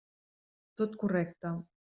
Tot 0.81 0.97
correcte. 1.05 1.55